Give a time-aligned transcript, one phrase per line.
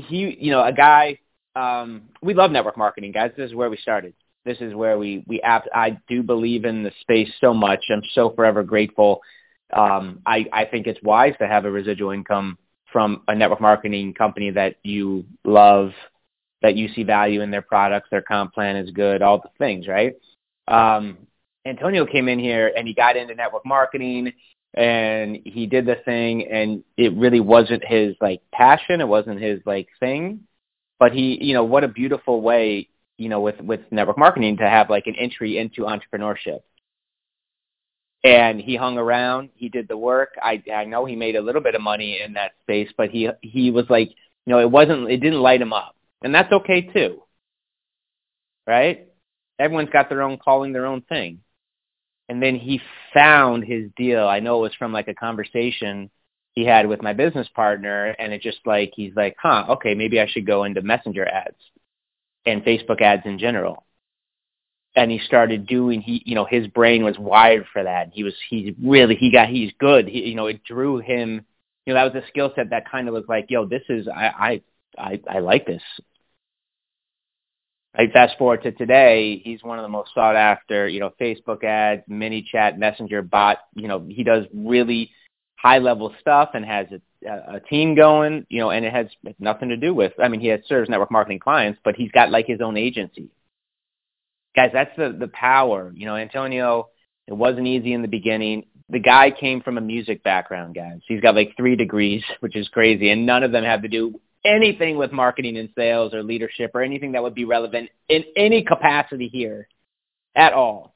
[0.00, 1.18] he, you know, a guy.
[1.54, 3.32] Um, we love network marketing, guys.
[3.36, 4.14] This is where we started.
[4.44, 5.42] This is where we we.
[5.42, 7.84] I do believe in the space so much.
[7.90, 9.20] I'm so forever grateful.
[9.72, 12.58] Um, I I think it's wise to have a residual income
[12.92, 15.90] from a network marketing company that you love,
[16.62, 19.88] that you see value in their products, their comp plan is good, all the things,
[19.88, 20.14] right?
[20.68, 21.18] Um,
[21.66, 24.32] Antonio came in here and he got into network marketing
[24.76, 29.60] and he did the thing and it really wasn't his like passion it wasn't his
[29.64, 30.40] like thing.
[30.98, 34.68] But he you know what a beautiful way you know with with network marketing to
[34.68, 36.60] have like an entry into entrepreneurship.
[38.22, 40.34] And he hung around he did the work.
[40.42, 43.30] I i know he made a little bit of money in that space but he
[43.40, 45.96] he was like you know it wasn't it didn't light him up.
[46.22, 47.22] And that's okay too.
[48.66, 49.08] Right?
[49.58, 51.40] Everyone's got their own calling their own thing
[52.28, 52.80] and then he
[53.14, 54.26] found his deal.
[54.26, 56.10] I know it was from like a conversation
[56.52, 60.20] he had with my business partner, and it just like he's like, huh, okay, maybe
[60.20, 61.56] I should go into messenger ads
[62.46, 63.84] and Facebook ads in general.
[64.94, 68.10] And he started doing he you know his brain was wired for that.
[68.12, 70.08] He was he's really he got he's good.
[70.08, 71.44] He, you know it drew him.
[71.84, 74.08] You know that was a skill set that kind of was like, yo, this is
[74.08, 74.62] I I
[74.98, 75.82] I, I like this.
[77.98, 81.64] I fast forward to today, he's one of the most sought after, you know, Facebook
[81.64, 83.58] ads, ManyChat, messenger bot.
[83.74, 85.10] You know, he does really
[85.56, 89.06] high level stuff and has a, a team going, you know, and it has
[89.38, 92.30] nothing to do with, I mean, he has serves network marketing clients, but he's got
[92.30, 93.30] like his own agency.
[94.54, 95.90] Guys, that's the, the power.
[95.94, 96.90] You know, Antonio,
[97.26, 98.64] it wasn't easy in the beginning.
[98.90, 101.00] The guy came from a music background, guys.
[101.08, 104.20] He's got like three degrees, which is crazy, and none of them have to do
[104.46, 108.62] anything with marketing and sales or leadership or anything that would be relevant in any
[108.62, 109.68] capacity here
[110.34, 110.94] at all.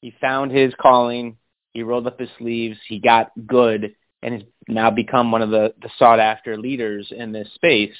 [0.00, 1.36] He found his calling.
[1.74, 2.78] He rolled up his sleeves.
[2.88, 7.32] He got good and has now become one of the, the sought after leaders in
[7.32, 7.96] this space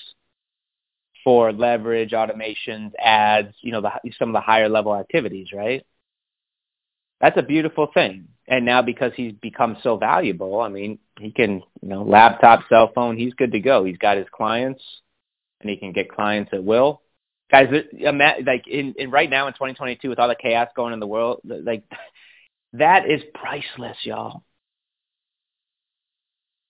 [1.25, 5.85] for leverage, automations, ads, you know, the, some of the higher level activities, right?
[7.21, 11.63] That's a beautiful thing and now because he's become so valuable, I mean, he can,
[11.81, 13.85] you know, laptop, cell phone, he's good to go.
[13.85, 14.83] He's got his clients,
[15.61, 17.01] and he can get clients at will.
[17.51, 21.07] Guys, like in, in right now in 2022, with all the chaos going in the
[21.07, 21.85] world, like
[22.75, 24.43] that is priceless, y'all.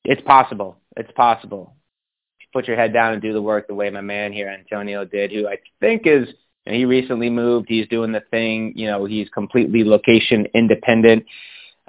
[0.05, 0.77] It's possible.
[0.97, 1.75] It's possible.
[2.53, 5.31] Put your head down and do the work the way my man here, Antonio, did,
[5.31, 6.29] who I think is
[6.67, 7.67] and he recently moved.
[7.69, 8.75] He's doing the thing.
[8.77, 11.25] You know, he's completely location independent.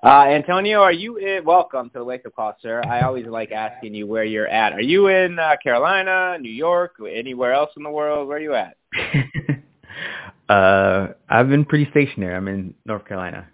[0.03, 1.45] Uh, Antonio, are you in?
[1.45, 2.81] Welcome to the Wake Up Call, sir.
[2.89, 4.73] I always like asking you where you're at.
[4.73, 8.27] Are you in uh, Carolina, New York, anywhere else in the world?
[8.27, 8.77] Where are you at?
[10.49, 12.35] uh, I've been pretty stationary.
[12.35, 13.47] I'm in North Carolina.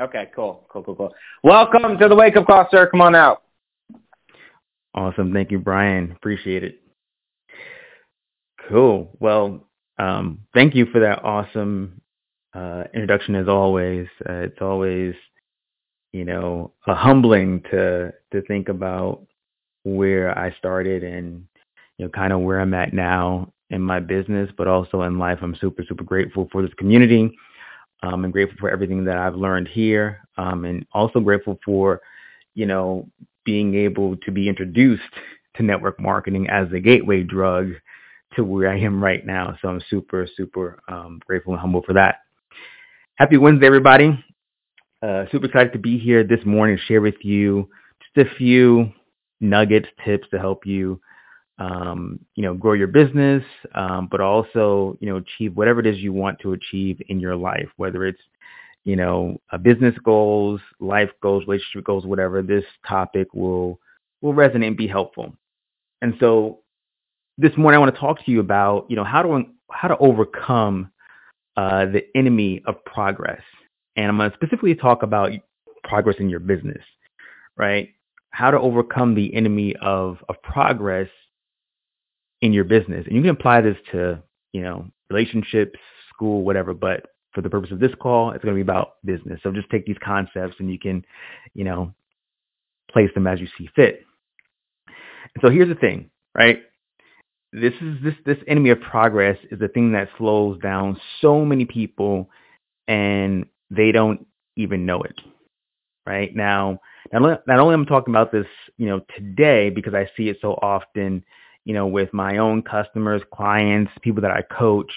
[0.00, 1.14] Okay, cool, cool, cool, cool.
[1.42, 2.88] Welcome to the Wake Up Call, sir.
[2.90, 3.42] Come on out.
[4.94, 5.30] Awesome.
[5.30, 6.10] Thank you, Brian.
[6.12, 6.80] Appreciate it.
[8.70, 9.14] Cool.
[9.20, 12.00] Well, um, thank you for that awesome
[12.54, 14.06] uh, introduction as always.
[14.26, 15.14] Uh, it's always
[16.16, 19.26] you know, a humbling to to think about
[19.84, 21.46] where I started and
[21.98, 25.38] you know kind of where I'm at now in my business, but also in life.
[25.42, 27.30] I'm super super grateful for this community.
[28.02, 32.00] Um, I'm grateful for everything that I've learned here, um, and also grateful for
[32.54, 33.06] you know
[33.44, 35.02] being able to be introduced
[35.56, 37.72] to network marketing as a gateway drug
[38.36, 39.54] to where I am right now.
[39.60, 42.20] So I'm super super um, grateful and humble for that.
[43.16, 44.18] Happy Wednesday, everybody.
[45.02, 47.68] Uh, super excited to be here this morning to share with you
[48.00, 48.90] just a few
[49.40, 50.98] nuggets, tips to help you,
[51.58, 53.42] um, you know, grow your business,
[53.74, 57.36] um, but also, you know, achieve whatever it is you want to achieve in your
[57.36, 58.20] life, whether it's,
[58.84, 62.40] you know, business goals, life goals, relationship goals, whatever.
[62.40, 63.78] This topic will
[64.22, 65.34] will resonate and be helpful.
[66.00, 66.60] And so,
[67.36, 69.98] this morning I want to talk to you about, you know, how to how to
[69.98, 70.90] overcome
[71.58, 73.42] uh, the enemy of progress
[73.96, 75.32] and I'm going to specifically talk about
[75.84, 76.82] progress in your business,
[77.56, 77.90] right?
[78.30, 81.08] How to overcome the enemy of, of progress
[82.42, 83.06] in your business.
[83.06, 84.22] And you can apply this to,
[84.52, 85.78] you know, relationships,
[86.12, 89.40] school, whatever, but for the purpose of this call, it's going to be about business.
[89.42, 91.04] So just take these concepts and you can,
[91.54, 91.92] you know,
[92.90, 94.04] place them as you see fit.
[95.42, 96.62] so here's the thing, right?
[97.52, 101.64] This is this this enemy of progress is the thing that slows down so many
[101.64, 102.28] people
[102.88, 104.26] and they don't
[104.56, 105.20] even know it.
[106.06, 106.34] Right?
[106.34, 106.80] Now,
[107.12, 108.46] not only I'm talking about this,
[108.76, 111.24] you know, today because I see it so often,
[111.64, 114.92] you know, with my own customers, clients, people that I coach,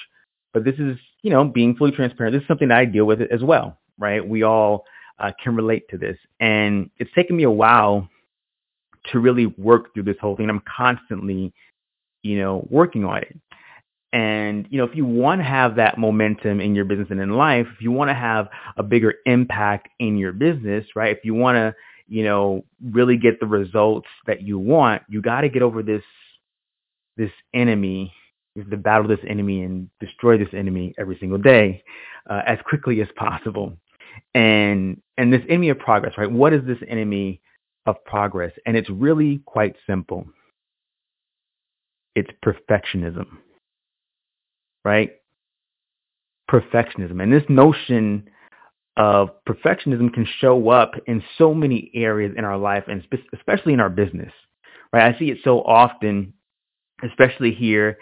[0.53, 2.33] but this is, you know, being fully transparent.
[2.33, 4.27] This is something that I deal with as well, right?
[4.27, 4.85] We all
[5.19, 8.07] uh, can relate to this, and it's taken me a while
[9.11, 10.49] to really work through this whole thing.
[10.49, 11.53] I'm constantly,
[12.23, 13.35] you know, working on it.
[14.11, 17.31] And, you know, if you want to have that momentum in your business and in
[17.31, 21.15] life, if you want to have a bigger impact in your business, right?
[21.15, 21.75] If you want to,
[22.07, 26.01] you know, really get the results that you want, you got to get over this,
[27.17, 28.11] this enemy,
[28.57, 31.83] to battle this enemy and destroy this enemy every single day
[32.29, 33.73] uh, as quickly as possible.
[34.33, 36.29] And, and this enemy of progress, right?
[36.29, 37.41] What is this enemy
[37.85, 38.51] of progress?
[38.65, 40.25] And it's really quite simple.
[42.15, 43.27] It's perfectionism
[44.83, 45.11] right?
[46.49, 47.21] Perfectionism.
[47.21, 48.29] And this notion
[48.97, 53.79] of perfectionism can show up in so many areas in our life and especially in
[53.79, 54.31] our business,
[54.91, 55.13] right?
[55.13, 56.33] I see it so often,
[57.03, 57.97] especially here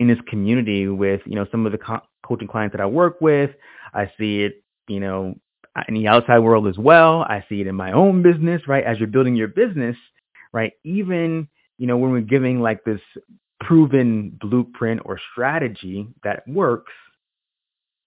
[0.00, 3.20] in this community with, you know, some of the co- coaching clients that I work
[3.20, 3.50] with.
[3.92, 5.34] I see it, you know,
[5.86, 7.22] in the outside world as well.
[7.22, 8.84] I see it in my own business, right?
[8.84, 9.96] As you're building your business,
[10.52, 10.72] right?
[10.84, 11.48] Even,
[11.78, 13.00] you know, when we're giving like this
[13.60, 16.92] proven blueprint or strategy that works,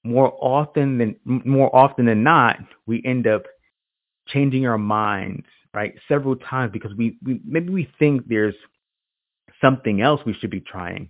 [0.03, 1.15] more often than
[1.45, 2.57] more often than not,
[2.87, 3.43] we end up
[4.27, 5.93] changing our minds, right?
[6.07, 8.55] Several times because we, we maybe we think there's
[9.61, 11.09] something else we should be trying,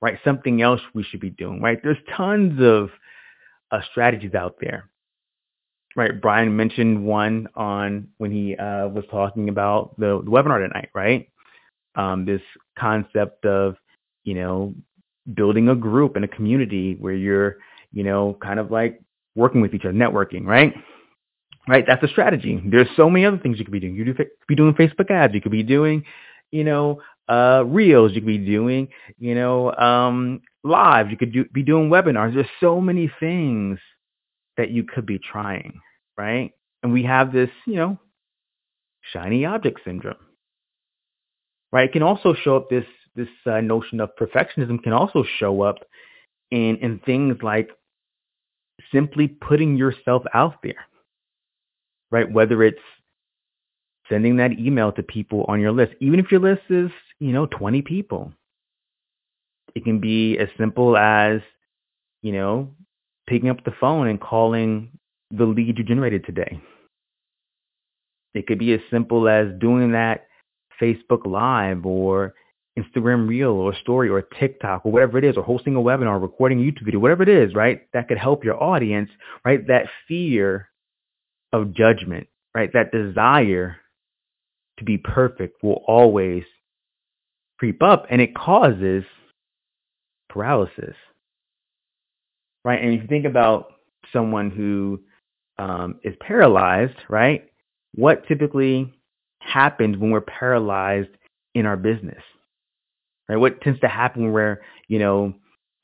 [0.00, 0.18] right?
[0.24, 1.80] Something else we should be doing, right?
[1.82, 2.90] There's tons of
[3.70, 4.90] uh, strategies out there,
[5.96, 6.20] right?
[6.20, 11.28] Brian mentioned one on when he uh, was talking about the, the webinar tonight, right?
[11.94, 12.42] Um, this
[12.78, 13.76] concept of
[14.24, 14.74] you know,
[15.34, 17.56] building a group and a community where you're,
[17.92, 19.00] you know, kind of like
[19.34, 20.74] working with each other, networking, right?
[21.68, 22.60] Right, that's a strategy.
[22.64, 23.94] There's so many other things you could be doing.
[23.94, 25.32] You could be doing Facebook ads.
[25.32, 26.04] You could be doing,
[26.50, 28.12] you know, uh, reels.
[28.12, 28.88] You could be doing,
[29.18, 31.10] you know, um, live.
[31.10, 32.34] You could do, be doing webinars.
[32.34, 33.78] There's so many things
[34.56, 35.80] that you could be trying,
[36.18, 36.50] right?
[36.82, 37.98] And we have this, you know,
[39.12, 40.16] shiny object syndrome,
[41.70, 41.88] right?
[41.88, 42.84] It can also show up this
[43.14, 45.76] this uh, notion of perfectionism can also show up
[46.50, 47.70] in in things like
[48.92, 50.86] simply putting yourself out there,
[52.10, 52.30] right?
[52.30, 52.80] Whether it's
[54.08, 57.46] sending that email to people on your list, even if your list is you know
[57.46, 58.32] 20 people,
[59.74, 61.40] it can be as simple as
[62.22, 62.70] you know
[63.26, 64.90] picking up the phone and calling
[65.30, 66.60] the lead you generated today.
[68.34, 70.26] It could be as simple as doing that
[70.80, 72.34] Facebook Live or
[72.78, 76.60] Instagram Reel or Story or TikTok or whatever it is, or hosting a webinar, recording
[76.60, 77.82] a YouTube video, whatever it is, right?
[77.92, 79.10] That could help your audience,
[79.44, 79.66] right?
[79.66, 80.68] That fear
[81.52, 82.70] of judgment, right?
[82.72, 83.76] That desire
[84.78, 86.44] to be perfect will always
[87.58, 89.04] creep up and it causes
[90.28, 90.96] paralysis,
[92.64, 92.82] right?
[92.82, 93.72] And if you think about
[94.12, 95.00] someone who
[95.58, 97.44] um, is paralyzed, right?
[97.94, 98.92] What typically
[99.40, 101.10] happens when we're paralyzed
[101.54, 102.22] in our business?
[103.32, 103.40] Right?
[103.40, 105.34] What tends to happen when we're, you know,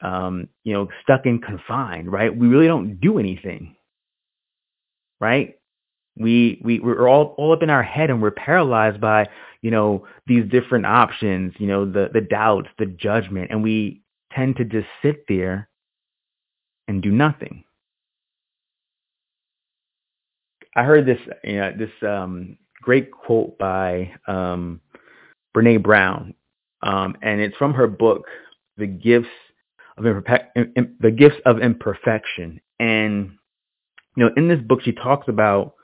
[0.02, 2.34] um, you know, stuck and confined, right?
[2.34, 3.74] We really don't do anything,
[5.20, 5.56] right?
[6.16, 9.26] We we we're all all up in our head and we're paralyzed by,
[9.62, 14.02] you know, these different options, you know, the the doubts, the judgment, and we
[14.32, 15.68] tend to just sit there
[16.86, 17.64] and do nothing.
[20.76, 24.80] I heard this, you know, this um, great quote by um,
[25.56, 26.34] Brene Brown,
[26.82, 28.26] um, and it's from her book,
[28.76, 29.28] The Gifts
[29.97, 32.61] of The Gifts of Imperfection.
[32.78, 33.32] And
[34.16, 35.75] you know, in this book, she talks about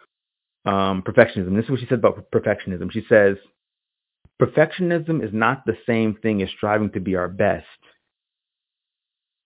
[0.65, 1.55] um, perfectionism.
[1.55, 2.91] This is what she says about perfectionism.
[2.91, 3.37] She says,
[4.41, 7.67] perfectionism is not the same thing as striving to be our best.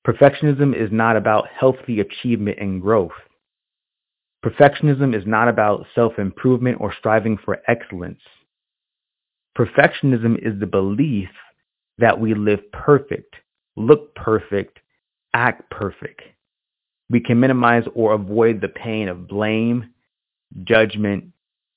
[0.07, 3.13] Perfectionism is not about healthy achievement and growth.
[4.45, 8.21] Perfectionism is not about self-improvement or striving for excellence.
[9.59, 11.31] Perfectionism is the belief
[11.99, 13.35] that we live perfect,
[13.77, 14.79] look perfect,
[15.35, 16.23] act perfect.
[17.11, 19.93] We can minimize or avoid the pain of blame,
[20.63, 21.33] judgment,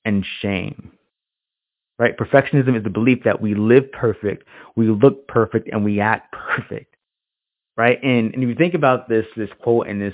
[0.06, 0.92] and shame.
[1.98, 2.16] Right?
[2.16, 6.96] Perfectionism is the belief that we live perfect, we look perfect, and we act perfect.
[7.78, 7.98] Right?
[8.04, 10.14] And, and if you think about this, this quote and this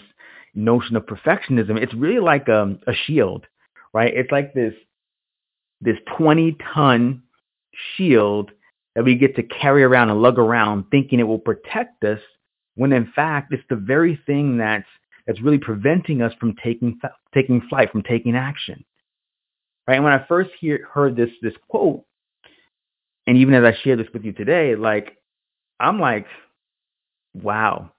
[0.56, 3.46] notion of perfectionism, it's really like a, a shield,
[3.94, 4.14] right?
[4.16, 4.74] It's like this,
[5.82, 7.24] this 20 ton
[7.96, 8.51] shield
[8.96, 12.19] that we get to carry around and lug around thinking it will protect us
[12.75, 14.88] when in fact it's the very thing that's
[15.27, 17.00] that's really preventing us from taking
[17.34, 18.84] taking flight, from taking action.
[19.88, 19.96] Right?
[19.96, 22.03] And when I first hear, heard this this quote,
[23.27, 25.17] and even as I share this with you today, like
[25.79, 26.25] I'm like,
[27.34, 27.91] wow,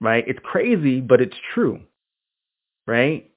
[0.00, 0.24] right?
[0.26, 1.80] It's crazy, but it's true,
[2.86, 3.30] right?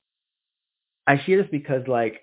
[1.07, 2.21] I share this because like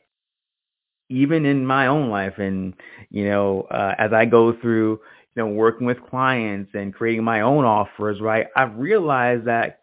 [1.13, 2.75] even in my own life and
[3.11, 4.93] you know uh, as i go through
[5.37, 9.81] you know working with clients and creating my own offers right i've realized that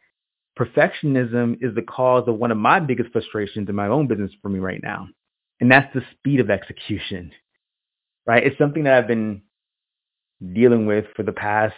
[0.60, 4.50] perfectionism is the cause of one of my biggest frustrations in my own business for
[4.50, 5.08] me right now
[5.62, 7.32] and that's the speed of execution
[8.26, 8.46] right?
[8.46, 9.42] It's something that i've been
[10.54, 11.76] dealing with for the past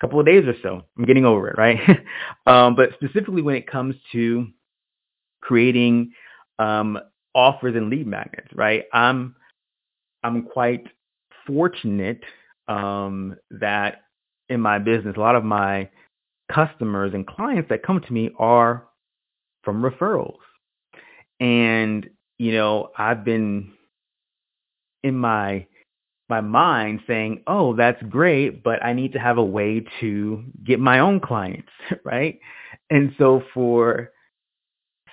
[0.00, 0.82] couple of days or so.
[0.98, 1.78] I'm getting over it right?
[2.46, 4.48] Um, but specifically when it comes to
[5.40, 6.12] creating
[6.58, 6.98] um,
[7.34, 8.84] offers and lead magnets, right?
[8.92, 9.34] I'm
[10.22, 10.86] I'm quite
[11.46, 12.22] fortunate
[12.68, 14.02] um, that
[14.48, 15.88] in my business, a lot of my
[16.52, 18.86] customers and clients that come to me are
[19.62, 20.38] from referrals.
[21.40, 23.72] And, you know, I've been
[25.02, 25.66] in my
[26.30, 30.80] my mind saying, "Oh, that's great, but I need to have a way to get
[30.80, 31.68] my own clients,
[32.04, 32.38] right?"
[32.90, 34.10] And so for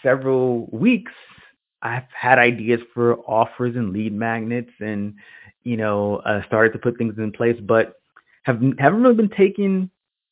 [0.03, 1.11] several weeks,
[1.81, 5.15] I've had ideas for offers and lead magnets and,
[5.63, 7.95] you know, uh, started to put things in place, but
[8.43, 9.89] have, haven't really been taking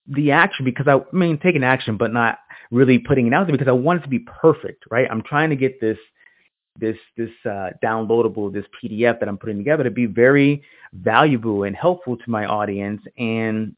[0.07, 2.39] the action because I, I mean, taking action, but not
[2.71, 5.07] really putting it out there because I want it to be perfect, right?
[5.09, 5.97] I'm trying to get this,
[6.79, 10.63] this, this, uh, downloadable, this PDF that I'm putting together to be very
[10.93, 13.01] valuable and helpful to my audience.
[13.17, 13.75] And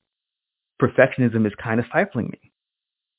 [0.81, 2.51] perfectionism is kind of stifling me,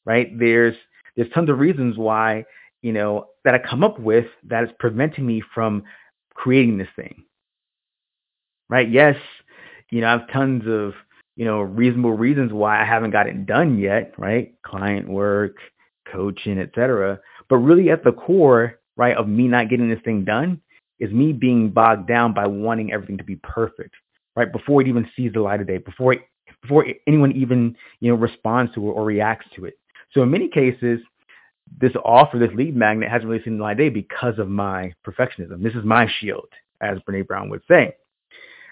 [0.05, 0.39] right?
[0.39, 0.77] There's,
[1.17, 2.45] there's tons of reasons why
[2.83, 5.85] you know, that I come up with that is preventing me from
[6.35, 7.25] creating this thing.
[8.69, 8.91] Right?
[8.91, 9.17] Yes,
[9.91, 10.95] you know, I have tons of,
[11.37, 14.55] you know, reasonable reasons why I haven't got it done yet, right?
[14.63, 15.57] Client work,
[16.11, 17.21] coaching, etc.
[17.49, 20.61] But really at the core, right, of me not getting this thing done
[20.99, 23.95] is me being bogged down by wanting everything to be perfect,
[24.37, 24.51] right?
[24.51, 26.21] Before it even sees the light of day, before it,
[26.61, 29.79] before anyone even, you know, responds to it or reacts to it.
[30.13, 31.01] So in many cases,
[31.81, 34.93] this offer, this lead magnet hasn't really seen the light of day because of my
[35.07, 35.63] perfectionism.
[35.63, 36.49] This is my shield,
[36.81, 37.97] as Brene Brown would say,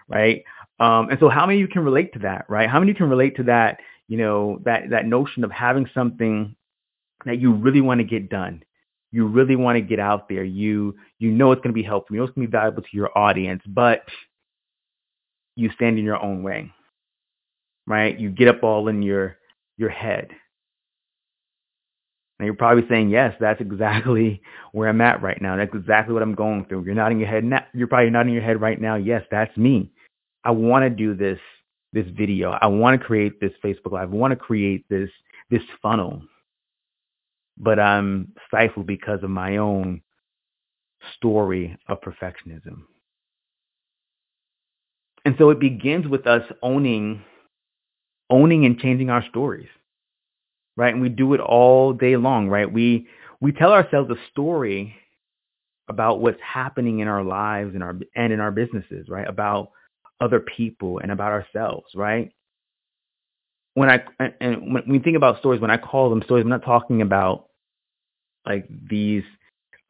[0.09, 0.45] right?
[0.78, 2.69] Um, and so how many of you can relate to that, right?
[2.69, 3.78] How many of you can relate to that,
[4.09, 6.54] you know, that, that notion of having something
[7.25, 8.62] that you really want to get done?
[9.12, 10.45] You really want to get out there.
[10.45, 12.14] You, you know it's going to be helpful.
[12.14, 14.04] You know it's going to be valuable to your audience, but
[15.57, 16.73] you stand in your own way,
[17.87, 18.19] right?
[18.19, 19.37] You get up all in your,
[19.76, 20.30] your head
[22.40, 24.40] and you're probably saying, yes, that's exactly
[24.73, 25.56] where I'm at right now.
[25.56, 26.87] That's exactly what I'm going through.
[26.87, 27.44] You're nodding your head.
[27.44, 28.94] Now, you're probably nodding your head right now.
[28.94, 29.90] Yes, that's me.
[30.42, 31.38] I want to do this,
[31.92, 32.52] this video.
[32.52, 34.11] I want to create this Facebook Live.
[34.11, 35.11] I want to create this,
[35.50, 36.23] this funnel.
[37.59, 40.00] But I'm stifled because of my own
[41.16, 42.85] story of perfectionism.
[45.26, 47.23] And so it begins with us owning,
[48.30, 49.68] owning and changing our stories
[50.80, 50.94] right?
[50.94, 52.70] And we do it all day long, right?
[52.72, 53.06] We
[53.42, 54.96] we tell ourselves a story
[55.88, 59.28] about what's happening in our lives and our and in our businesses, right?
[59.28, 59.72] About
[60.22, 62.32] other people and about ourselves, right?
[63.75, 64.02] When I
[64.40, 67.50] and when we think about stories, when I call them stories, I'm not talking about
[68.46, 69.25] like these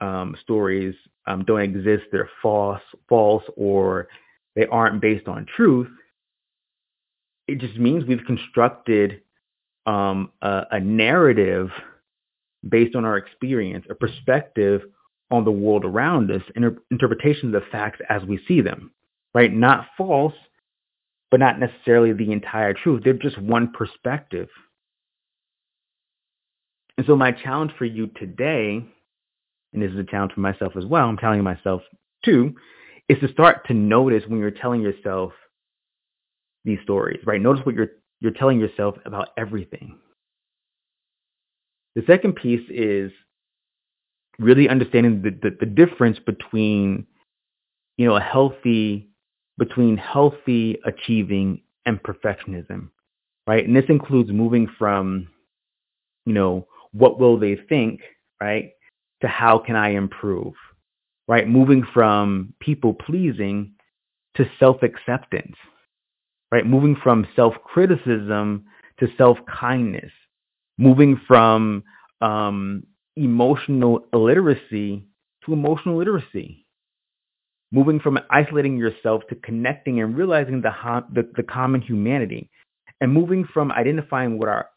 [0.00, 0.96] um, stories
[1.28, 4.08] um, don't exist, they're false, false, or
[4.56, 5.86] they aren't based on truth.
[7.46, 9.20] It just means we've constructed
[9.86, 11.70] um, a, a narrative
[12.68, 14.82] based on our experience, a perspective
[15.30, 18.90] on the world around us, an interpretation of the facts as we see them,
[19.34, 19.52] right?
[19.52, 20.34] Not false,
[21.30, 23.02] but not necessarily the entire truth.
[23.04, 24.48] They're just one perspective.
[26.98, 28.84] And so my challenge for you today,
[29.72, 31.82] and this is a challenge for myself as well, I'm telling myself
[32.24, 32.54] too,
[33.08, 35.32] is to start to notice when you're telling yourself
[36.64, 37.40] these stories, right?
[37.40, 39.98] Notice what you're you're telling yourself about everything.
[41.96, 43.10] The second piece is
[44.38, 47.06] really understanding the, the, the difference between,
[47.96, 49.10] you know, a healthy,
[49.58, 52.90] between healthy achieving and perfectionism,
[53.46, 53.66] right?
[53.66, 55.28] And this includes moving from,
[56.26, 58.00] you know, what will they think,
[58.40, 58.70] right,
[59.22, 60.54] to how can I improve,
[61.28, 61.46] right?
[61.48, 63.72] Moving from people pleasing
[64.36, 65.56] to self-acceptance,
[66.50, 66.66] right?
[66.66, 68.64] Moving from self-criticism
[68.98, 70.12] to self-kindness,
[70.78, 71.84] moving from
[72.20, 72.84] um,
[73.16, 75.04] emotional illiteracy
[75.44, 76.66] to emotional literacy,
[77.72, 80.72] moving from isolating yourself to connecting and realizing the,
[81.14, 82.50] the, the common humanity,
[83.00, 84.68] and moving from identifying what our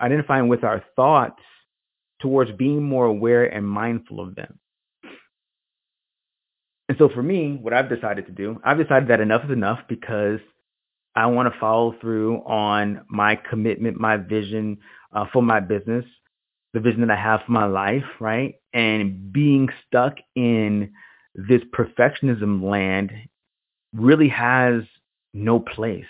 [0.00, 1.42] identifying with our thoughts
[2.20, 4.58] towards being more aware and mindful of them.
[6.88, 9.80] And so for me, what I've decided to do, I've decided that enough is enough
[9.88, 10.40] because
[11.18, 14.78] I want to follow through on my commitment, my vision
[15.12, 16.04] uh, for my business,
[16.74, 18.54] the vision that I have for my life, right?
[18.72, 20.92] And being stuck in
[21.34, 23.10] this perfectionism land
[23.92, 24.82] really has
[25.34, 26.04] no place.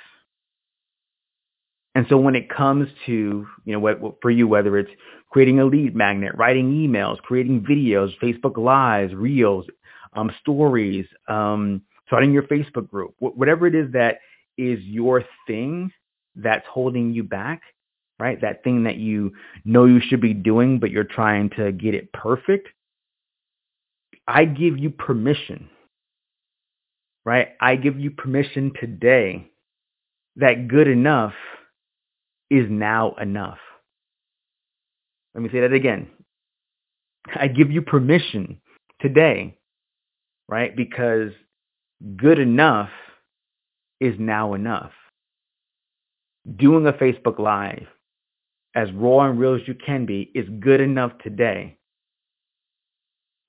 [1.95, 4.91] And so when it comes to, you know, what, for you, whether it's
[5.31, 9.65] creating a lead magnet, writing emails, creating videos, Facebook Lives, Reels,
[10.13, 14.19] um, stories, um, starting your Facebook group, wh- whatever it is that
[14.59, 15.91] is your thing
[16.37, 17.63] that's holding you back,
[18.19, 18.41] right?
[18.41, 19.33] That thing that you
[19.65, 22.69] know you should be doing, but you're trying to get it perfect.
[24.27, 25.71] I give you permission,
[27.25, 27.49] right?
[27.61, 29.49] I give you permission today
[30.37, 31.35] that good enough
[32.51, 33.59] is now enough.
[35.35, 36.09] Let me say that again.
[37.35, 38.61] I give you permission
[39.01, 39.59] today,
[40.49, 40.75] right?
[40.75, 41.33] Because
[42.17, 42.91] good enough
[44.01, 44.93] is now enough.
[46.57, 47.87] Doing a Facebook Live
[48.75, 51.79] as raw and real as you can be is good enough today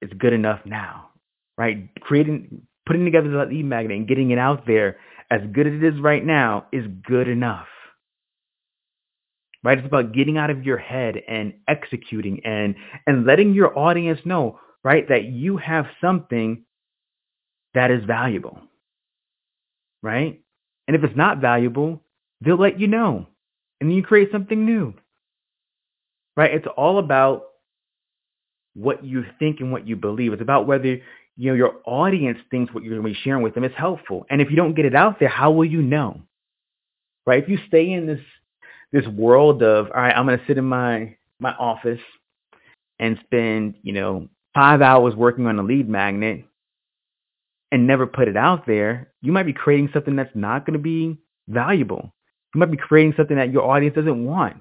[0.02, 1.10] it's good enough now,
[1.58, 1.90] right?
[2.02, 4.98] Creating, putting together that lead magnet and getting it out there
[5.32, 7.68] as good as it is right now is good enough.
[9.62, 9.78] Right?
[9.78, 12.76] It's about getting out of your head and executing and
[13.08, 16.64] and letting your audience know, right, that you have something
[17.74, 18.62] that is valuable.
[20.02, 20.42] Right?
[20.88, 22.02] And if it's not valuable,
[22.42, 23.28] they'll let you know.
[23.80, 24.94] And then you create something new.
[26.36, 26.54] Right?
[26.54, 27.46] It's all about
[28.74, 30.34] what you think and what you believe.
[30.34, 33.56] It's about whether you know your audience thinks what you're going to be sharing with
[33.56, 34.26] them is helpful.
[34.30, 36.22] And if you don't get it out there, how will you know?
[37.26, 37.42] Right?
[37.44, 38.22] If you stay in this
[38.92, 42.00] this world of all right, I'm going to sit in my my office
[43.00, 46.46] and spend you know five hours working on a lead magnet
[47.72, 50.84] and never put it out there, you might be creating something that's not going to
[50.84, 52.14] be valuable.
[52.54, 54.58] You might be creating something that your audience doesn't want.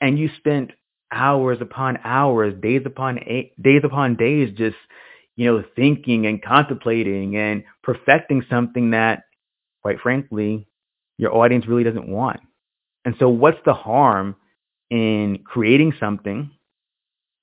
[0.00, 0.72] And you spent
[1.12, 3.16] hours upon hours, days upon
[3.62, 4.76] days upon days, just
[5.36, 9.24] you know thinking and contemplating and perfecting something that,
[9.82, 10.66] quite frankly,
[11.18, 12.40] your audience really doesn't want.
[13.04, 14.36] And so, what's the harm
[14.90, 16.50] in creating something,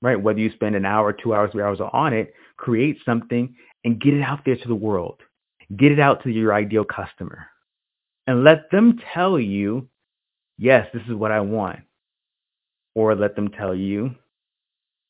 [0.02, 0.22] right?
[0.22, 4.14] Whether you spend an hour, two hours, three hours on it, create something and get
[4.14, 5.20] it out there to the world.
[5.76, 7.48] Get it out to your ideal customer
[8.28, 9.88] and let them tell you,
[10.58, 11.80] yes, this is what I want
[12.96, 14.16] or let them tell you,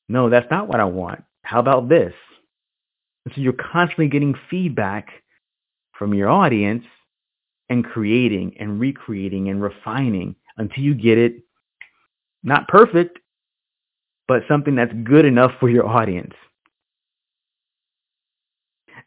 [0.09, 1.23] no, that's not what I want.
[1.43, 2.13] How about this?
[3.25, 5.09] And so you're constantly getting feedback
[5.97, 6.85] from your audience
[7.69, 11.35] and creating and recreating and refining until you get it
[12.43, 13.19] not perfect,
[14.27, 16.33] but something that's good enough for your audience.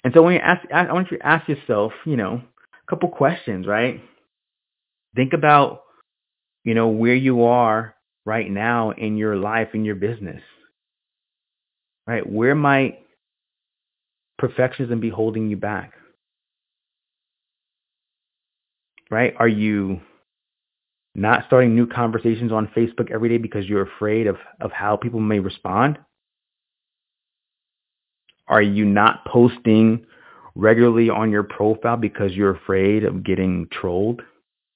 [0.05, 3.09] And so when you ask, I want you to ask yourself, you know, a couple
[3.09, 4.01] questions, right?
[5.15, 5.83] Think about,
[6.65, 10.43] you know, where you are right now in your life, in your business?
[12.07, 12.29] Right?
[12.29, 13.01] Where might
[14.41, 15.93] perfectionism be holding you back?
[19.11, 19.35] Right?
[19.39, 20.01] Are you
[21.15, 25.21] not starting new conversations on Facebook every day because you're afraid of, of how people
[25.21, 25.99] may respond?
[28.49, 30.05] Are you not posting
[30.55, 34.23] regularly on your profile because you're afraid of getting trolled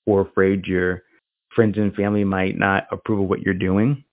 [0.07, 1.03] or afraid you're
[1.55, 4.05] friends and family might not approve of what you're doing?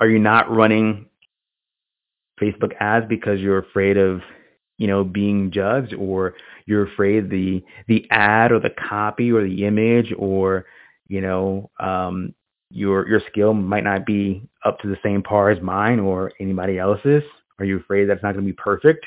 [0.00, 1.06] Are you not running
[2.40, 4.20] Facebook ads because you're afraid of,
[4.76, 6.34] you know, being judged or
[6.66, 10.66] you're afraid the the ad or the copy or the image or,
[11.08, 12.34] you know, um,
[12.70, 16.78] your your skill might not be up to the same par as mine or anybody
[16.78, 17.22] else's?
[17.58, 19.04] Are you afraid that's not going to be perfect?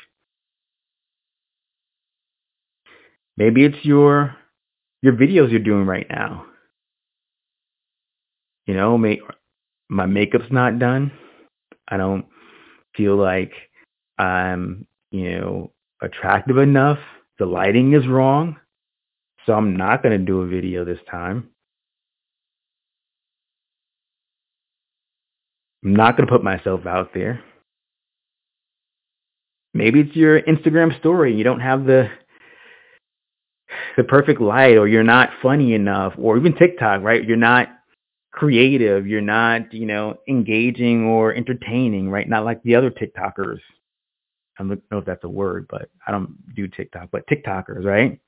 [3.38, 4.36] Maybe it's your
[5.02, 6.46] your videos you're doing right now.
[8.68, 9.20] You know, my,
[9.90, 11.12] my makeup's not done.
[11.88, 12.26] I don't
[12.96, 13.52] feel like
[14.18, 15.72] I'm, you know,
[16.02, 17.00] attractive enough.
[17.40, 18.58] The lighting is wrong.
[19.46, 21.50] So I'm not going to do a video this time.
[25.84, 27.44] I'm not going to put myself out there.
[29.74, 31.36] Maybe it's your Instagram story.
[31.36, 32.10] You don't have the
[33.98, 37.24] the perfect light or you're not funny enough or even TikTok, right?
[37.24, 37.70] You're not
[38.32, 42.28] creative, you're not, you know, engaging or entertaining, right?
[42.28, 43.60] Not like the other TikTokers.
[44.60, 48.20] I don't know if that's a word, but I don't do TikTok, but TikTokers, right?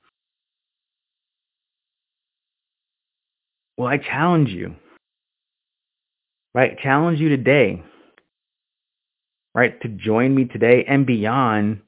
[3.76, 4.74] Well, I challenge you,
[6.54, 6.78] right?
[6.78, 7.82] Challenge you today,
[9.54, 9.80] right?
[9.82, 11.80] To join me today and beyond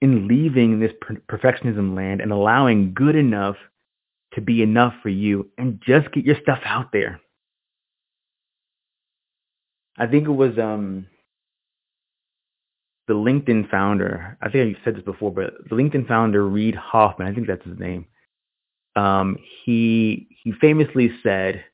[0.00, 0.92] in leaving this
[1.30, 3.56] perfectionism land and allowing good enough
[4.34, 7.20] to be enough for you and just get your stuff out there.
[9.98, 11.06] I think it was um
[13.08, 14.38] the LinkedIn founder.
[14.40, 17.64] I think I said this before, but the LinkedIn founder Reid Hoffman, I think that's
[17.64, 18.06] his name.
[18.96, 21.64] Um, he he famously said,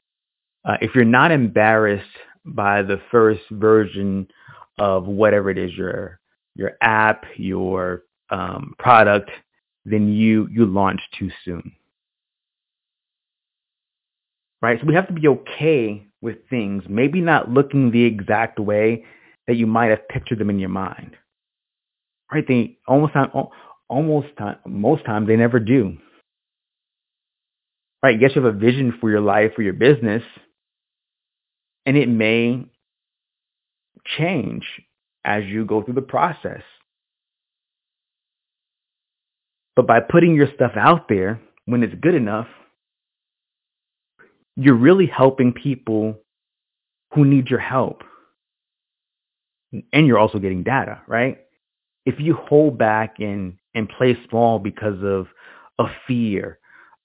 [0.65, 2.07] uh, "If you're not embarrassed
[2.55, 4.29] by the first version
[4.79, 6.21] of whatever it is your
[6.55, 9.31] your app, your um, product,
[9.85, 11.73] then you you launch too soon."
[14.61, 14.81] Right.
[14.81, 19.05] So we have to be okay with things, maybe not looking the exact way
[19.47, 21.17] that you might have pictured them in your mind.
[22.33, 22.45] Right?
[22.47, 23.31] They almost time,
[23.89, 25.97] almost time, most times they never do.
[28.03, 28.21] Right?
[28.21, 30.23] Yes, you have a vision for your life, for your business,
[31.89, 32.67] and it may
[34.19, 34.67] change
[35.25, 36.61] as you go through the process.
[39.75, 42.47] But by putting your stuff out there when it's good enough,
[44.55, 46.19] you're really helping people
[47.15, 48.03] who need your help.
[49.91, 51.39] And you're also getting data, right?
[52.05, 55.27] If you hold back and, and play small because of,
[55.79, 56.59] of fear,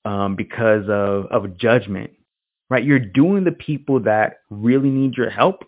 [0.03, 2.11] um, because of, of judgment,
[2.69, 2.83] right?
[2.83, 5.63] You're doing the people that really need your help.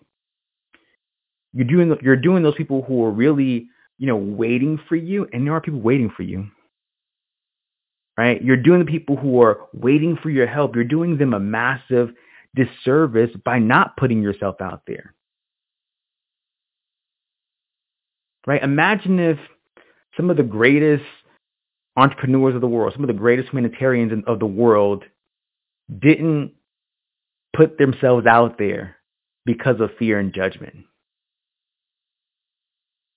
[1.52, 5.26] You're doing, you're doing those people who are really, you know, waiting for you.
[5.32, 6.48] And there are people waiting for you
[8.16, 8.42] right?
[8.42, 12.10] You're doing the people who are waiting for your help, you're doing them a massive
[12.54, 15.14] disservice by not putting yourself out there.
[18.46, 18.62] Right?
[18.62, 19.38] Imagine if
[20.16, 21.04] some of the greatest
[21.96, 25.04] entrepreneurs of the world, some of the greatest humanitarians of the world
[26.00, 26.52] didn't
[27.56, 28.96] put themselves out there
[29.44, 30.84] because of fear and judgment.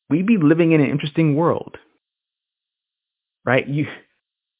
[0.10, 1.78] We'd be living in an interesting world.
[3.46, 3.68] Right?
[3.68, 3.88] You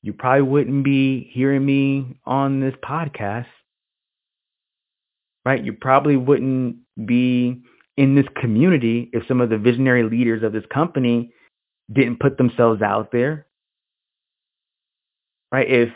[0.02, 3.48] you probably wouldn't be hearing me on this podcast.
[5.46, 5.64] Right?
[5.64, 7.62] You probably wouldn't be
[7.98, 11.34] in this community if some of the visionary leaders of this company
[11.92, 13.48] didn't put themselves out there.
[15.52, 15.70] Right?
[15.70, 15.90] If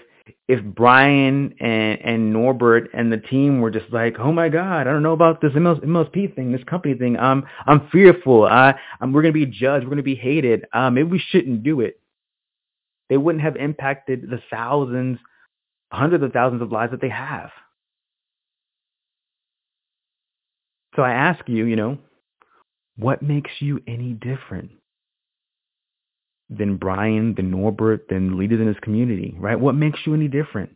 [0.48, 4.92] if Brian and, and Norbert and the team were just like, oh my God, I
[4.92, 7.18] don't know about this MLSP thing, this company thing.
[7.18, 8.46] I'm I'm fearful.
[8.46, 9.86] I, I'm, we're gonna be judged.
[9.86, 10.66] We're gonna be hated.
[10.74, 12.00] Uh, maybe we shouldn't do it
[13.14, 15.20] they wouldn't have impacted the thousands,
[15.92, 17.52] hundreds of thousands of lives that they have.
[20.96, 21.98] So I ask you, you know,
[22.98, 24.72] what makes you any different
[26.50, 29.60] than Brian, than Norbert, than leaders in this community, right?
[29.60, 30.76] What makes you any different?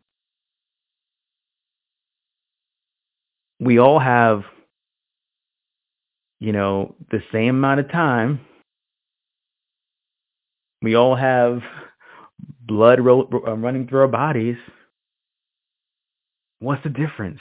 [3.60, 4.44] We all have,
[6.40, 8.42] you know, the same amount of time.
[10.82, 11.62] We all have
[12.62, 14.58] blood ro- uh, running through our bodies.
[16.60, 17.40] What's the difference?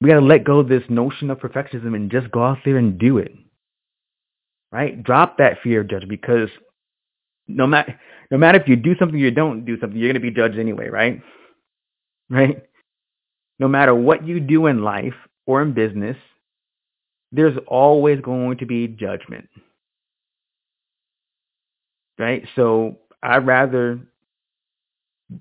[0.00, 2.76] We got to let go of this notion of perfectionism and just go out there
[2.76, 3.32] and do it.
[4.74, 5.02] Right?
[5.02, 6.48] Drop that fear of judgment because
[7.46, 7.98] no matter
[8.30, 10.34] no matter if you do something or you don't do something, you're going to be
[10.34, 11.22] judged anyway, right?
[12.28, 12.64] Right?
[13.60, 15.14] No matter what you do in life
[15.46, 16.16] or in business,
[17.30, 19.48] there's always going to be judgment
[22.18, 22.46] right?
[22.56, 24.00] So I rather,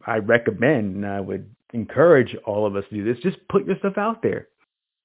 [0.06, 3.22] I recommend and I would encourage all of us to do this.
[3.24, 4.48] Just put yourself out there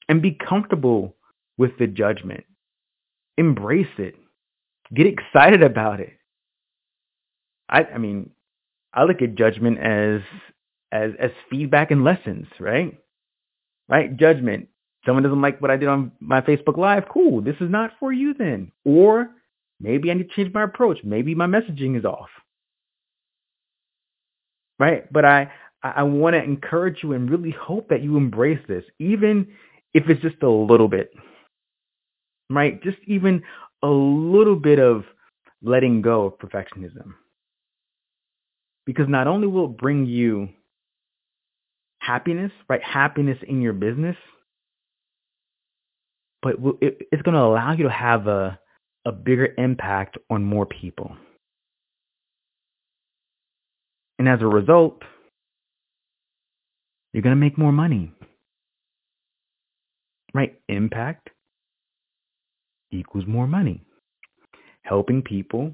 [0.09, 1.15] and be comfortable
[1.57, 2.45] with the judgment.
[3.39, 4.17] Embrace it.
[4.95, 6.13] Get excited about it.
[7.69, 8.31] I, I mean,
[8.93, 10.21] I look at judgment as
[10.93, 12.99] as as feedback and lessons, right?
[13.89, 14.15] Right?
[14.17, 14.69] Judgment.
[15.07, 17.05] Someone doesn't like what I did on my Facebook Live.
[17.11, 17.41] Cool.
[17.41, 18.73] This is not for you then.
[18.85, 19.31] Or
[19.81, 20.99] Maybe I need to change my approach.
[21.05, 22.29] Maybe my messaging is off.
[24.79, 25.11] Right?
[25.13, 25.51] But I,
[25.83, 29.49] I want to encourage you and really hope that you embrace this, even
[29.95, 31.13] if it's just a little bit.
[32.51, 32.83] Right?
[32.83, 33.43] Just even
[33.83, 35.05] a little bit of
[35.63, 37.15] letting go of perfectionism.
[38.87, 40.49] Because not only will it bring you
[41.99, 42.83] happiness, right?
[42.83, 44.17] Happiness in your business,
[46.43, 48.59] but it's going to allow you to have a
[49.05, 51.17] a bigger impact on more people.
[54.19, 55.03] And as a result,
[57.13, 58.13] you're going to make more money.
[60.35, 60.61] Right?
[60.69, 61.31] Impact
[62.91, 63.83] equals more money.
[64.83, 65.73] helping people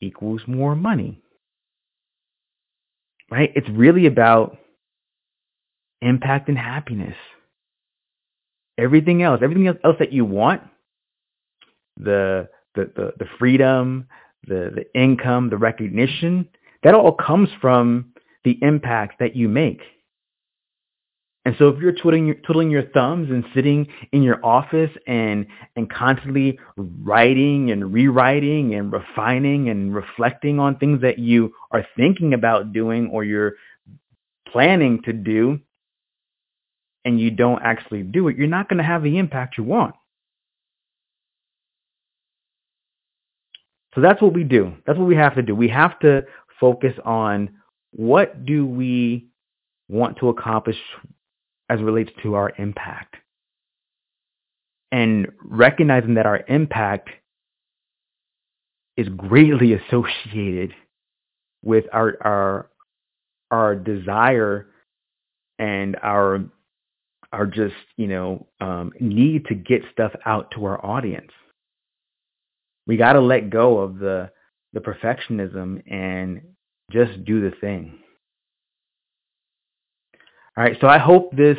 [0.00, 1.20] equals more money.
[3.30, 3.52] Right?
[3.54, 4.58] It's really about
[6.02, 7.16] impact and happiness.
[8.78, 10.62] Everything else, everything else that you want,
[11.96, 14.06] the the the, the freedom,
[14.46, 16.48] the the income, the recognition,
[16.82, 18.12] that all comes from
[18.44, 19.80] the impact that you make.
[21.46, 25.46] And so if you're twiddling your, twiddling your thumbs and sitting in your office and
[25.74, 32.34] and constantly writing and rewriting and refining and reflecting on things that you are thinking
[32.34, 33.54] about doing or you're
[34.48, 35.58] planning to do
[37.04, 39.94] and you don't actually do it, you're not going to have the impact you want.
[43.94, 44.74] So that's what we do.
[44.86, 45.54] That's what we have to do.
[45.54, 46.24] We have to
[46.60, 47.50] focus on
[47.92, 49.28] what do we
[49.88, 50.76] want to accomplish
[51.70, 53.14] as relates to our impact.
[54.92, 57.08] And recognizing that our impact
[58.96, 60.74] is greatly associated
[61.62, 62.70] with our our
[63.52, 64.66] our desire
[65.60, 66.42] and our
[67.32, 71.30] our just you know um, need to get stuff out to our audience.
[72.88, 74.30] We got to let go of the
[74.72, 76.42] the perfectionism and
[76.90, 78.00] just do the thing.
[80.60, 81.56] All right, so I hope this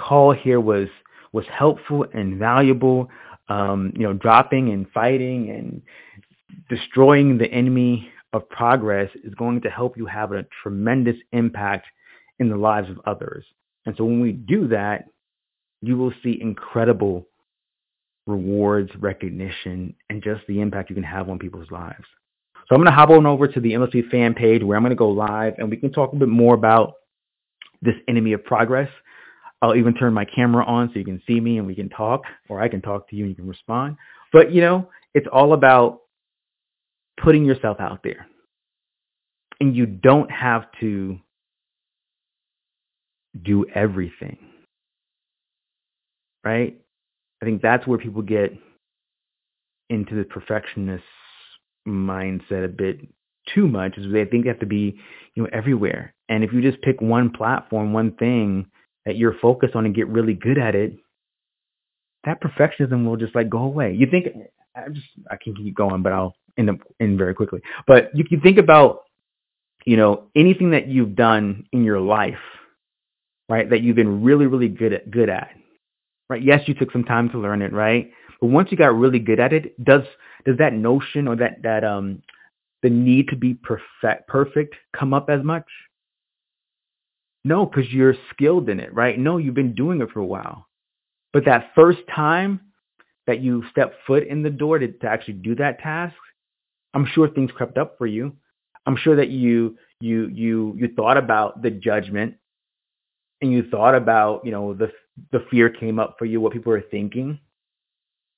[0.00, 0.88] call here was
[1.32, 3.10] was helpful and valuable.
[3.50, 5.82] Um, you know, dropping and fighting and
[6.70, 11.86] destroying the enemy of progress is going to help you have a tremendous impact
[12.38, 13.44] in the lives of others.
[13.84, 15.04] And so when we do that,
[15.82, 17.28] you will see incredible
[18.26, 22.06] rewards, recognition, and just the impact you can have on people's lives.
[22.66, 24.88] So I'm going to hop on over to the MLSP fan page where I'm going
[24.88, 26.94] to go live and we can talk a bit more about
[27.84, 28.88] this enemy of progress.
[29.62, 32.22] I'll even turn my camera on so you can see me and we can talk,
[32.48, 33.96] or I can talk to you and you can respond.
[34.32, 36.00] But, you know, it's all about
[37.22, 38.26] putting yourself out there.
[39.60, 41.18] And you don't have to
[43.42, 44.36] do everything.
[46.44, 46.78] Right?
[47.40, 48.52] I think that's where people get
[49.88, 51.04] into the perfectionist
[51.86, 53.00] mindset a bit
[53.54, 54.98] too much is they think they have to be,
[55.34, 56.14] you know, everywhere.
[56.28, 58.66] And if you just pick one platform, one thing
[59.04, 60.96] that you're focused on and get really good at it,
[62.24, 63.94] that perfectionism will just like go away.
[63.94, 64.28] You think
[64.74, 67.60] I just I can keep going, but I'll end up in very quickly.
[67.86, 69.02] But you can think about,
[69.84, 72.38] you know, anything that you've done in your life,
[73.48, 73.68] right?
[73.68, 75.50] That you've been really, really good at good at.
[76.30, 76.42] Right?
[76.42, 78.10] Yes, you took some time to learn it, right?
[78.40, 80.02] But once you got really good at it, does
[80.46, 82.22] does that notion or that that um
[82.84, 85.64] the need to be perfect perfect come up as much?
[87.42, 89.18] No, because you're skilled in it, right?
[89.18, 90.68] No, you've been doing it for a while.
[91.32, 92.60] But that first time
[93.26, 96.14] that you step foot in the door to, to actually do that task,
[96.92, 98.36] I'm sure things crept up for you.
[98.84, 102.34] I'm sure that you you you you thought about the judgment
[103.40, 104.92] and you thought about, you know, the
[105.32, 107.38] the fear came up for you, what people are thinking.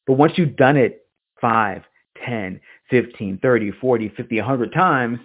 [0.07, 1.05] But once you've done it
[1.41, 1.83] five,
[2.27, 2.61] 10,
[2.91, 5.19] 15, 30, 40, 50, 100 times,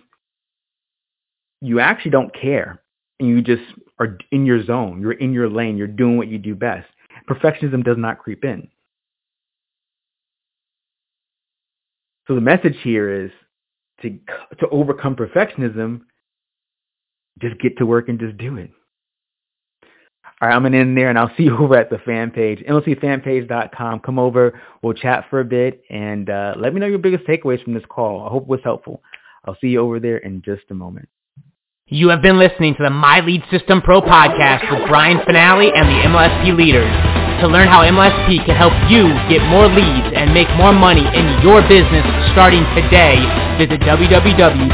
[1.61, 2.81] you actually don't care.
[3.19, 3.63] And you just
[3.99, 4.99] are in your zone.
[4.99, 5.77] You're in your lane.
[5.77, 6.87] You're doing what you do best.
[7.29, 8.67] Perfectionism does not creep in.
[12.27, 13.31] So the message here is
[14.01, 14.09] to,
[14.59, 16.01] to overcome perfectionism,
[17.39, 18.71] just get to work and just do it.
[20.41, 22.31] All right, I'm going to end there, and I'll see you over at the fan
[22.31, 23.99] page, mlspfanpage.com.
[23.99, 24.59] Come over.
[24.81, 27.83] We'll chat for a bit, and uh, let me know your biggest takeaways from this
[27.87, 28.25] call.
[28.25, 29.03] I hope it was helpful.
[29.45, 31.09] I'll see you over there in just a moment.
[31.87, 35.87] You have been listening to the My Lead System Pro podcast with Brian Fanale and
[35.89, 36.89] the MLSP leaders.
[37.41, 41.41] To learn how MLSP can help you get more leads and make more money in
[41.41, 43.17] your business starting today,
[43.57, 44.71] visit www.mlsp.com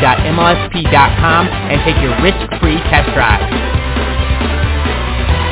[1.47, 3.66] and take your risk-free test drive.